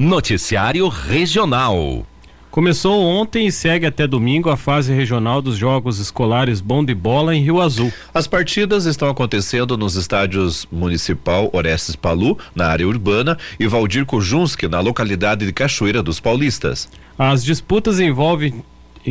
[0.00, 2.06] Noticiário Regional.
[2.52, 7.34] Começou ontem e segue até domingo a fase regional dos Jogos Escolares Bom de Bola
[7.34, 7.92] em Rio Azul.
[8.14, 14.68] As partidas estão acontecendo nos estádios Municipal Orestes Palu, na área urbana, e Valdir Kojunski,
[14.68, 16.88] na localidade de Cachoeira dos Paulistas.
[17.18, 18.62] As disputas envolvem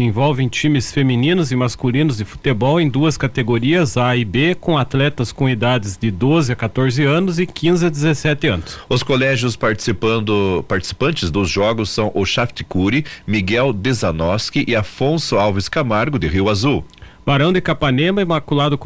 [0.04, 5.32] envolvem times femininos e masculinos de futebol em duas categorias A e B, com atletas
[5.32, 8.80] com idades de 12 a 14 anos e 15 a 17 anos.
[8.88, 16.20] Os colégios participando, participantes dos jogos são o Chafticuri, Miguel Desanoski e Afonso Alves Camargo
[16.20, 16.86] de Rio Azul.
[17.26, 18.78] Barão de Capanema, Imaculado.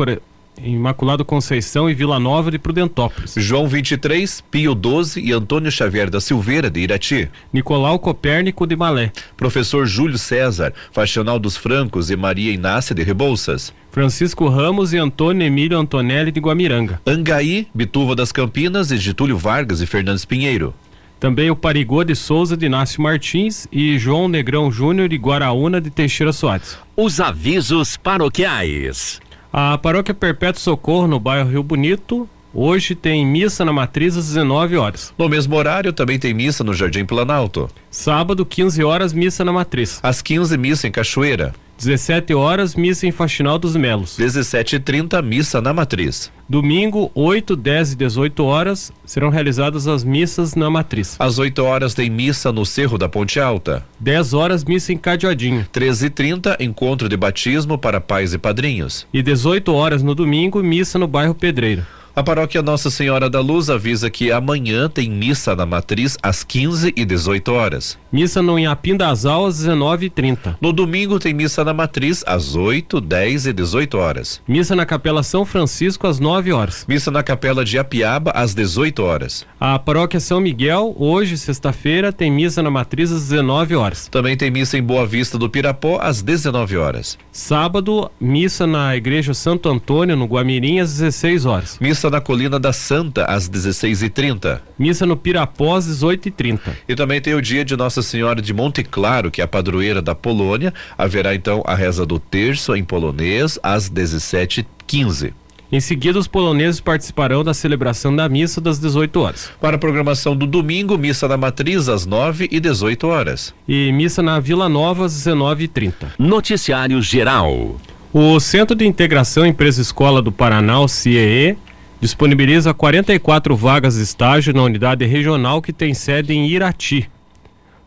[0.64, 3.34] Imaculado Conceição e Vila Nova de Prudentópolis.
[3.38, 7.30] João 23, Pio 12 e Antônio Xavier da Silveira de Irati.
[7.52, 9.12] Nicolau Copérnico de Malé.
[9.36, 13.74] Professor Júlio César, Faxional dos Francos e Maria Inácia de Rebouças.
[13.92, 17.02] Francisco Ramos e Antônio Emílio Antonelli de Guamiranga.
[17.06, 20.74] Angaí, Bituva das Campinas e Getúlio Vargas e Fernandes Pinheiro.
[21.22, 25.92] Também o Parigô de Souza de Inácio Martins e João Negrão Júnior de Guaraúna de
[25.92, 26.80] Teixeira Soares.
[26.98, 29.22] Os avisos paroquiais.
[29.54, 34.78] A Paróquia Perpétuo Socorro, no bairro Rio Bonito, hoje tem missa na matriz às 19
[34.78, 35.14] horas.
[35.18, 37.70] No mesmo horário, também tem missa no Jardim Planalto.
[37.90, 40.00] Sábado, 15 horas, missa na matriz.
[40.02, 41.54] Às 15, missa em Cachoeira.
[41.82, 44.16] 17 horas, missa em Faxinal dos Melos.
[44.16, 46.32] 17h30, missa na matriz.
[46.48, 51.16] Domingo, 8, 10 e 18 horas, serão realizadas as missas na matriz.
[51.18, 53.84] Às 8 horas tem missa no Cerro da Ponte Alta.
[54.00, 55.66] 10 horas, missa em Cadeadinho.
[55.74, 59.08] 13h30, encontro de batismo para pais e padrinhos.
[59.12, 61.84] E 18 horas no domingo, missa no bairro Pedreiro.
[62.14, 66.94] A paróquia Nossa Senhora da Luz avisa que amanhã tem missa na matriz às 15
[66.94, 67.98] e 18 horas.
[68.12, 70.58] Missa no Inhapim das Aulas, 19 e 30.
[70.60, 74.42] No domingo tem missa na matriz às 8, 10 e 18 horas.
[74.46, 76.86] Missa na Capela São Francisco às 9 horas.
[76.86, 79.46] Missa na Capela de Apiaba às 18 horas.
[79.58, 84.10] A paróquia São Miguel, hoje, sexta-feira, tem missa na matriz às 19 horas.
[84.10, 87.18] Também tem missa em Boa Vista do Pirapó às 19 horas.
[87.32, 91.78] Sábado, missa na Igreja Santo Antônio, no Guamirim, às 16 horas.
[91.80, 94.60] Missa na Colina da Santa às 16h30.
[94.78, 96.60] Missa no Pirapó às 18h30.
[96.88, 100.02] E também tem o dia de Nossa Senhora de Monte Claro, que é a padroeira
[100.02, 100.74] da Polônia.
[100.98, 105.34] Haverá então a reza do terço em polonês às 17h15.
[105.72, 109.50] Em seguida, os poloneses participarão da celebração da missa das 18 horas.
[109.62, 113.54] Para a programação do domingo, missa na Matriz às 9 e 18 horas.
[113.66, 115.94] E missa na Vila Nova às 19h30.
[116.20, 117.78] Noticiário Geral.
[118.12, 121.58] O Centro de Integração Empresa Escola do Paraná, o CIEE,
[122.02, 127.08] disponibiliza 44 vagas de estágio na unidade regional que tem sede em Irati.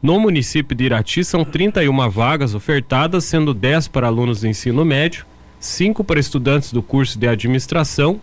[0.01, 5.27] No município de Irati são 31 vagas ofertadas, sendo 10 para alunos de ensino médio,
[5.59, 8.21] 5 para estudantes do curso de administração,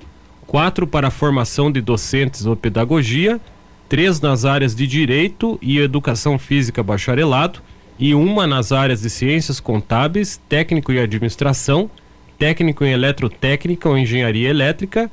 [0.47, 3.37] 4 para formação de docentes ou pedagogia,
[3.89, 7.59] 3 nas áreas de direito e educação física bacharelado
[7.99, 11.91] e uma nas áreas de ciências contábeis, técnico em administração,
[12.39, 15.11] técnico em eletrotécnica ou engenharia elétrica,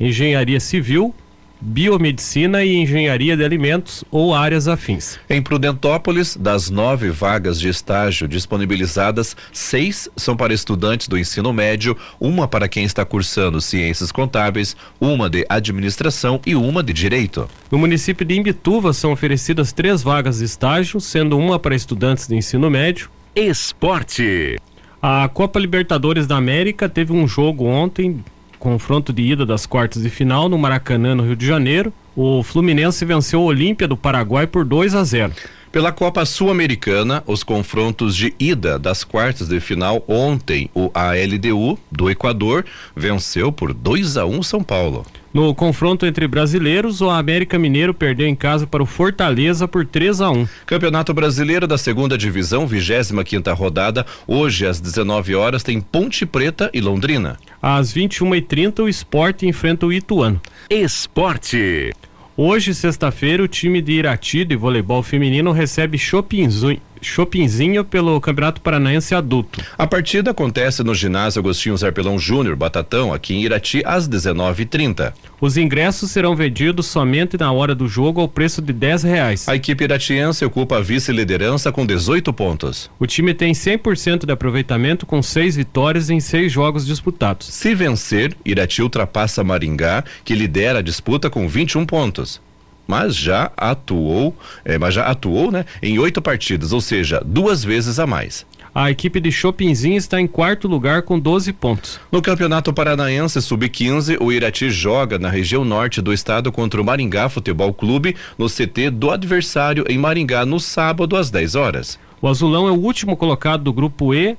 [0.00, 1.14] engenharia civil,
[1.60, 5.18] biomedicina e engenharia de alimentos ou áreas afins.
[5.28, 11.96] Em Prudentópolis, das nove vagas de estágio disponibilizadas, seis são para estudantes do ensino médio,
[12.18, 17.46] uma para quem está cursando ciências contábeis, uma de administração e uma de direito.
[17.70, 22.34] No município de Imbituva são oferecidas três vagas de estágio, sendo uma para estudantes de
[22.34, 23.10] ensino médio.
[23.36, 24.56] Esporte.
[25.02, 28.22] A Copa Libertadores da América teve um jogo ontem
[28.60, 31.92] confronto de ida das quartas de final no Maracanã, no Rio de Janeiro.
[32.14, 35.32] O Fluminense venceu o Olímpia do Paraguai por 2 a 0.
[35.72, 42.10] Pela Copa Sul-Americana, os confrontos de ida das quartas de final ontem, o ALDU do
[42.10, 45.06] Equador venceu por 2 a 1 São Paulo.
[45.32, 50.20] No confronto entre brasileiros, o América Mineiro perdeu em casa para o Fortaleza por 3
[50.20, 50.48] a 1.
[50.66, 56.68] Campeonato Brasileiro da Segunda Divisão, 25 quinta rodada, hoje às 19 horas tem Ponte Preta
[56.74, 57.36] e Londrina.
[57.62, 60.40] Às 21h30 o Esporte enfrenta o Ituano.
[60.68, 61.92] Esporte.
[62.36, 69.14] Hoje, sexta-feira, o time de Irati de voleibol feminino recebe Chopinzinho, Chopinzinho pelo Campeonato Paranaense
[69.14, 69.62] Adulto.
[69.76, 75.12] A partida acontece no ginásio Agostinho Zarpelão Júnior, Batatão, aqui em Irati, às 19h30.
[75.40, 79.48] Os ingressos serão vendidos somente na hora do jogo ao preço de 10 reais.
[79.48, 82.90] A equipe iratiense ocupa a vice-liderança com 18 pontos.
[82.98, 87.46] O time tem 100% de aproveitamento com seis vitórias em seis jogos disputados.
[87.46, 92.40] Se vencer, Irati ultrapassa Maringá, que lidera a disputa com 21 pontos
[92.90, 98.00] mas já atuou, é, mas já atuou, né, em oito partidas, ou seja, duas vezes
[98.00, 98.44] a mais.
[98.74, 102.00] A equipe de Chopinzinho está em quarto lugar com 12 pontos.
[102.10, 107.28] No Campeonato Paranaense Sub-15, o Irati joga na região norte do estado contra o Maringá
[107.28, 111.98] Futebol Clube no CT do adversário em Maringá no sábado às 10 horas.
[112.20, 114.36] O Azulão é o último colocado do grupo E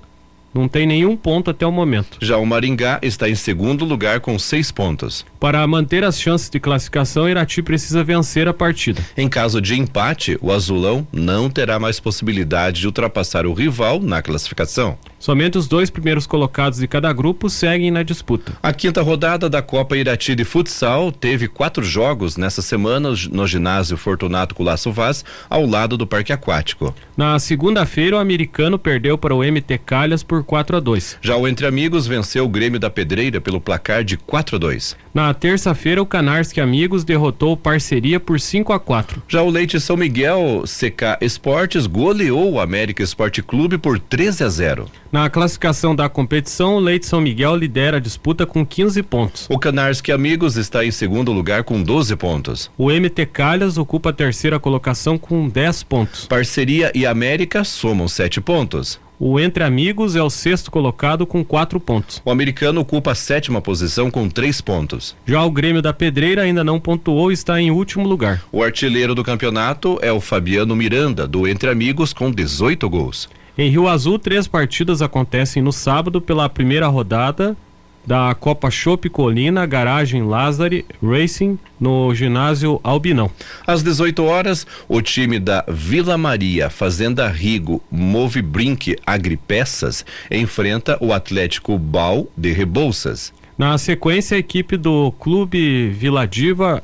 [0.53, 2.17] não tem nenhum ponto até o momento.
[2.21, 5.25] Já o Maringá está em segundo lugar com seis pontos.
[5.39, 9.01] Para manter as chances de classificação, Irati precisa vencer a partida.
[9.17, 14.21] Em caso de empate, o Azulão não terá mais possibilidade de ultrapassar o rival na
[14.21, 14.97] classificação.
[15.17, 18.53] Somente os dois primeiros colocados de cada grupo seguem na disputa.
[18.61, 23.97] A quinta rodada da Copa Irati de Futsal teve quatro jogos nessa semana no ginásio
[23.97, 26.93] Fortunato Colasso Vaz, ao lado do Parque Aquático.
[27.15, 31.17] Na segunda-feira, o americano perdeu para o MT Calhas por 4 a 2.
[31.21, 34.95] Já o Entre Amigos venceu o Grêmio da Pedreira pelo placar de 4 a 2.
[35.13, 39.21] Na terça-feira, o Canarski Amigos derrotou o Parceria por 5 a 4.
[39.27, 44.49] Já o Leite São Miguel CK Esportes goleou o América Esporte Clube por 13 a
[44.49, 44.91] 0.
[45.11, 49.47] Na classificação da competição, o Leite São Miguel lidera a disputa com 15 pontos.
[49.49, 52.71] O Canarski Amigos está em segundo lugar com 12 pontos.
[52.77, 56.25] O MT Calhas ocupa a terceira colocação com 10 pontos.
[56.25, 58.99] Parceria e América somam 7 pontos.
[59.23, 62.19] O Entre Amigos é o sexto colocado com quatro pontos.
[62.25, 65.15] O americano ocupa a sétima posição com três pontos.
[65.27, 68.43] Já o Grêmio da Pedreira ainda não pontuou e está em último lugar.
[68.51, 73.29] O artilheiro do campeonato é o Fabiano Miranda, do Entre Amigos, com 18 gols.
[73.55, 77.55] Em Rio Azul, três partidas acontecem no sábado pela primeira rodada
[78.05, 83.31] da Copa Chopp Colina, Garagem Lázari Racing, no ginásio Albinão.
[83.65, 91.13] Às 18 horas, o time da Vila Maria, Fazenda Rigo, Move Brink Agripeças enfrenta o
[91.13, 93.33] Atlético Bal de Rebouças.
[93.57, 96.83] Na sequência, a equipe do Clube Vila Diva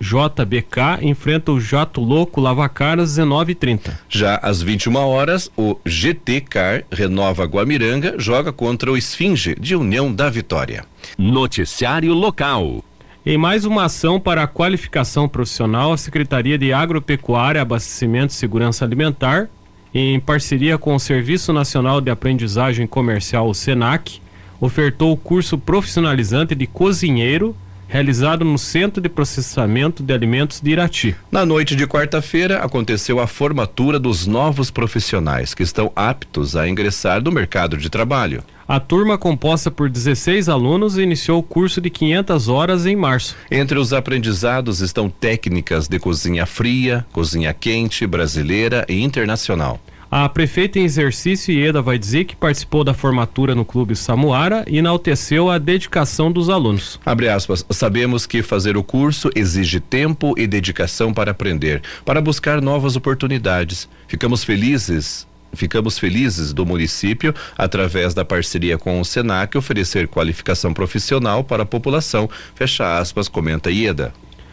[0.00, 3.98] JBK enfrenta o Jato Louco Lavacaras 19:30.
[4.08, 10.12] Já às 21 horas, o GT Car Renova Guamiranga joga contra o Esfinge de União
[10.12, 10.84] da Vitória.
[11.16, 12.84] Noticiário local.
[13.26, 18.84] Em mais uma ação para a qualificação profissional, a Secretaria de Agropecuária, Abastecimento e Segurança
[18.84, 19.50] Alimentar,
[19.92, 24.20] em parceria com o Serviço Nacional de Aprendizagem Comercial, o SENAC,
[24.60, 27.54] ofertou o curso profissionalizante de cozinheiro
[27.88, 31.16] realizado no Centro de Processamento de Alimentos de Irati.
[31.32, 37.22] Na noite de quarta-feira, aconteceu a formatura dos novos profissionais que estão aptos a ingressar
[37.22, 38.44] no mercado de trabalho.
[38.68, 43.34] A turma, composta por 16 alunos, iniciou o curso de 500 horas em março.
[43.50, 49.80] Entre os aprendizados estão técnicas de cozinha fria, cozinha quente, brasileira e internacional.
[50.10, 54.78] A prefeita em exercício Ieda vai dizer que participou da formatura no Clube Samuara e
[54.78, 56.98] enalteceu a dedicação dos alunos.
[57.04, 62.62] Abre aspas, sabemos que fazer o curso exige tempo e dedicação para aprender, para buscar
[62.62, 63.88] novas oportunidades.
[64.06, 71.42] Ficamos felizes Ficamos felizes do município, através da parceria com o Senac, oferecer qualificação profissional
[71.42, 72.28] para a população.
[72.54, 74.12] Fecha aspas, comenta Ieda.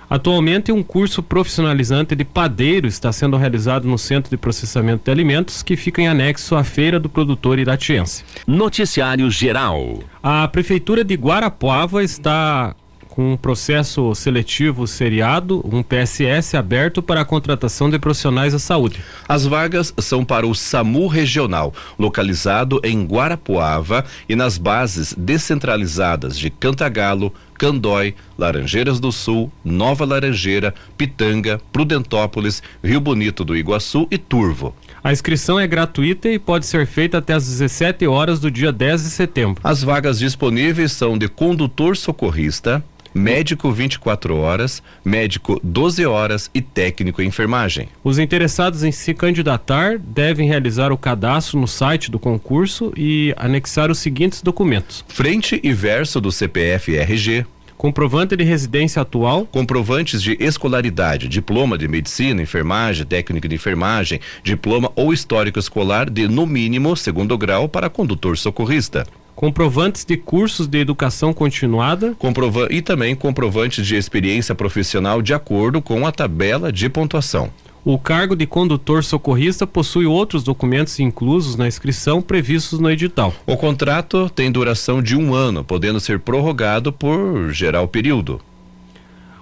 [0.09, 5.63] Atualmente, um curso profissionalizante de padeiro está sendo realizado no Centro de Processamento de Alimentos,
[5.63, 8.23] que fica em anexo à Feira do Produtor Iratiense.
[8.45, 9.99] Noticiário Geral.
[10.21, 12.75] A Prefeitura de Guarapuava está
[13.15, 19.01] com um processo seletivo seriado, um PSS aberto para a contratação de profissionais da saúde.
[19.27, 26.49] As vagas são para o SAMU Regional, localizado em Guarapuava e nas bases descentralizadas de
[26.49, 34.75] Cantagalo, Candói, Laranjeiras do Sul, Nova Laranjeira, Pitanga, Prudentópolis, Rio Bonito do Iguaçu e Turvo.
[35.01, 39.03] A inscrição é gratuita e pode ser feita até às 17 horas do dia 10
[39.03, 39.61] de setembro.
[39.63, 42.83] As vagas disponíveis são de condutor socorrista,
[43.15, 46.51] médico 24 horas, médico 12 horas.
[46.53, 47.87] E técnico em enfermagem.
[48.03, 53.89] Os interessados em se candidatar devem realizar o cadastro no site do concurso e anexar
[53.89, 57.45] os seguintes documentos: frente e verso do CPF RG,
[57.77, 64.91] comprovante de residência atual, comprovantes de escolaridade, diploma de medicina, enfermagem, técnica de enfermagem, diploma
[64.95, 69.05] ou histórico escolar de no mínimo segundo grau para condutor socorrista
[69.35, 75.81] comprovantes de cursos de educação continuada comprova e também comprovantes de experiência profissional de acordo
[75.81, 77.51] com a tabela de pontuação.
[77.83, 83.31] O cargo de condutor socorrista possui outros documentos inclusos na inscrição previstos no edital.
[83.45, 88.41] O contrato tem duração de um ano, podendo ser prorrogado por geral período.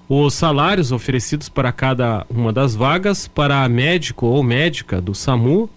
[0.10, 5.70] Os salários oferecidos para cada uma das vagas para médico ou médica do SAMU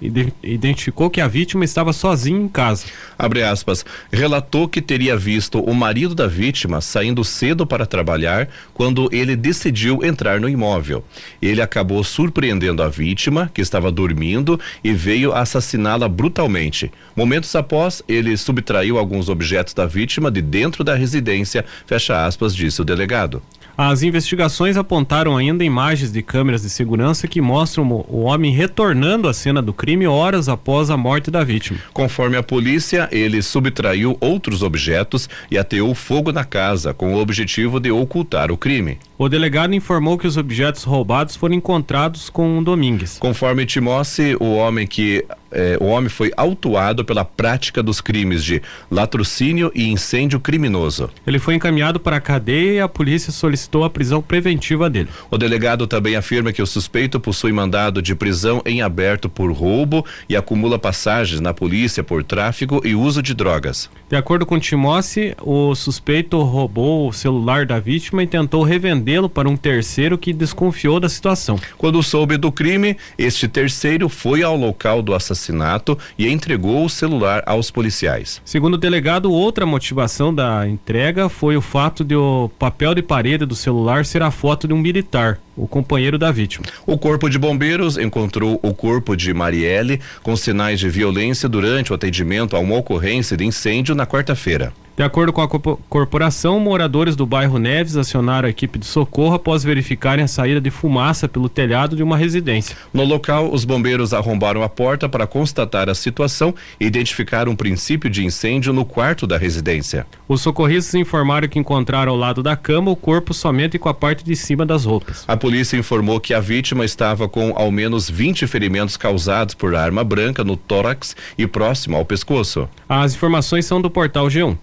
[0.00, 2.86] identificou que a vítima estava sozinha em casa.
[3.18, 3.84] Abre aspas.
[4.12, 10.04] Relatou que teria visto o marido da vítima saindo cedo para trabalhar quando ele decidiu
[10.04, 11.04] entrar no imóvel.
[11.40, 16.92] Ele acabou surpreendendo a vítima, que estava dormindo, e veio assassiná-la brutalmente.
[17.14, 22.82] Momentos após, ele subtraiu alguns objetos da vítima de dentro da residência, fecha aspas, disse
[22.82, 23.42] o delegado.
[23.78, 29.34] As investigações apontaram ainda imagens de câmeras de segurança que mostram o homem retornando à
[29.34, 31.78] cena do crime horas após a morte da vítima.
[31.92, 37.78] Conforme a polícia, ele subtraiu outros objetos e ateou fogo na casa com o objetivo
[37.78, 38.98] de ocultar o crime.
[39.18, 43.18] O delegado informou que os objetos roubados foram encontrados com Domingues.
[43.18, 43.96] Conforme Timóteo,
[44.40, 49.88] o homem que eh, o homem foi autuado pela prática dos crimes de latrocínio e
[49.88, 51.08] incêndio criminoso.
[51.26, 55.08] Ele foi encaminhado para a cadeia e a polícia solicitou a prisão preventiva dele.
[55.30, 60.04] O delegado também afirma que o suspeito possui mandado de prisão em aberto por roubo
[60.28, 63.90] e acumula passagens na polícia por tráfico e uso de drogas.
[64.08, 64.96] De acordo com Timóteo,
[65.42, 70.32] o suspeito roubou o celular da vítima e tentou revender vendê-lo para um terceiro que
[70.32, 71.58] desconfiou da situação.
[71.76, 77.42] Quando soube do crime, este terceiro foi ao local do assassinato e entregou o celular
[77.46, 78.40] aos policiais.
[78.44, 83.44] Segundo o delegado, outra motivação da entrega foi o fato de o papel de parede
[83.44, 86.66] do celular ser a foto de um militar, o companheiro da vítima.
[86.86, 91.94] O corpo de bombeiros encontrou o corpo de Marielle com sinais de violência durante o
[91.94, 94.72] atendimento a uma ocorrência de incêndio na quarta-feira.
[94.96, 95.48] De acordo com a
[95.90, 100.70] corporação, moradores do bairro Neves acionaram a equipe de socorro após verificarem a saída de
[100.70, 102.74] fumaça pelo telhado de uma residência.
[102.94, 108.08] No local, os bombeiros arrombaram a porta para constatar a situação e identificar um princípio
[108.08, 110.06] de incêndio no quarto da residência.
[110.26, 114.24] Os socorristas informaram que encontraram ao lado da cama o corpo somente com a parte
[114.24, 115.24] de cima das roupas.
[115.28, 120.02] A polícia informou que a vítima estava com ao menos 20 ferimentos causados por arma
[120.02, 122.66] branca no tórax e próximo ao pescoço.
[122.88, 124.56] As informações são do portal G1.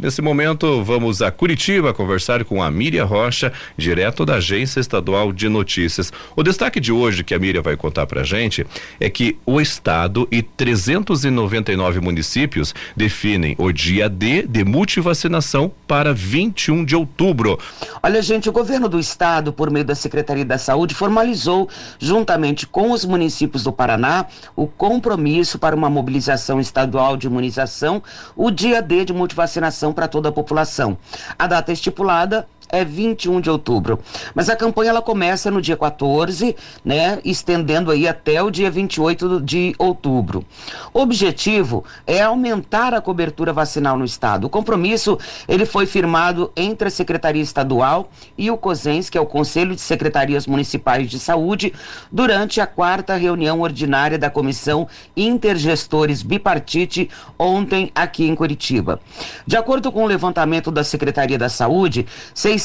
[0.00, 5.48] Nesse momento, vamos a Curitiba conversar com a Miriam Rocha, direto da Agência Estadual de
[5.48, 6.12] Notícias.
[6.34, 8.66] O destaque de hoje que a Miriam vai contar pra gente
[9.00, 16.84] é que o estado e 399 municípios definem o dia D de multivacinação para 21
[16.84, 17.58] de outubro.
[18.02, 21.68] Olha, gente, o governo do estado, por meio da Secretaria da Saúde, formalizou,
[21.98, 28.02] juntamente com os municípios do Paraná, o compromisso para uma mobilização estadual de imunização,
[28.34, 30.96] o dia D de multivacinação para toda a população.
[31.38, 33.98] A data estipulada é 21 de outubro.
[34.34, 36.54] Mas a campanha ela começa no dia 14,
[36.84, 40.44] né, estendendo aí até o dia 28 de outubro.
[40.92, 44.46] O objetivo é aumentar a cobertura vacinal no estado.
[44.46, 45.18] O compromisso,
[45.48, 49.80] ele foi firmado entre a Secretaria Estadual e o COSENS, que é o Conselho de
[49.80, 51.72] Secretarias Municipais de Saúde,
[52.10, 59.00] durante a quarta reunião ordinária da Comissão Intergestores Bipartite ontem aqui em Curitiba.
[59.46, 62.06] De acordo com o levantamento da Secretaria da Saúde,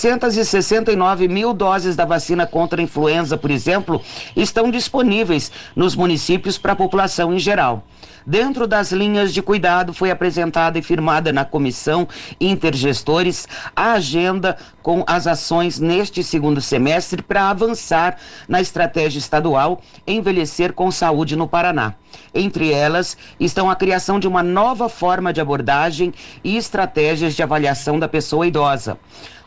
[0.02, 4.02] 669 mil doses da vacina contra a influenza, por exemplo,
[4.36, 7.84] estão disponíveis nos municípios para a população em geral.
[8.26, 12.08] Dentro das linhas de cuidado, foi apresentada e firmada na comissão
[12.40, 18.18] Intergestores a agenda com as ações neste segundo semestre para avançar
[18.48, 21.94] na estratégia estadual Envelhecer com Saúde no Paraná.
[22.34, 26.12] Entre elas estão a criação de uma nova forma de abordagem
[26.44, 28.98] e estratégias de avaliação da pessoa idosa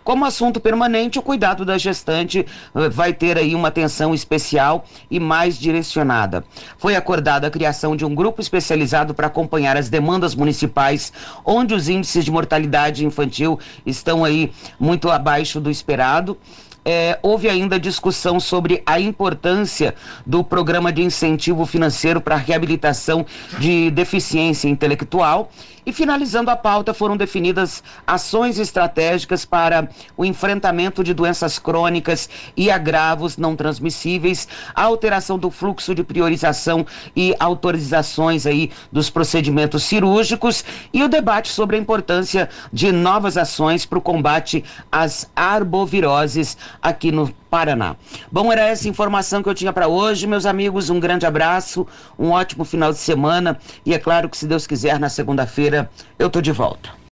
[0.04, 5.18] Como assunto permanente, o cuidado da gestante uh, vai ter aí uma atenção especial e
[5.18, 6.44] mais direcionada.
[6.76, 11.10] Foi acordada a criação de um grupo especializado para acompanhar as demandas municipais,
[11.42, 16.36] onde os índices de mortalidade infantil estão aí muito abaixo do esperado
[16.84, 19.94] é, houve ainda discussão sobre a importância
[20.26, 23.24] do programa de incentivo financeiro para reabilitação
[23.58, 25.50] de deficiência intelectual.
[25.86, 32.70] E finalizando a pauta, foram definidas ações estratégicas para o enfrentamento de doenças crônicas e
[32.70, 40.64] agravos não transmissíveis, a alteração do fluxo de priorização e autorizações aí dos procedimentos cirúrgicos
[40.92, 47.12] e o debate sobre a importância de novas ações para o combate às arboviroses aqui
[47.12, 47.94] no Paraná.
[48.32, 50.90] Bom, era essa informação que eu tinha para hoje, meus amigos.
[50.90, 51.86] Um grande abraço,
[52.18, 53.56] um ótimo final de semana
[53.86, 56.90] e é claro que se Deus quiser na segunda-feira eu tô de volta.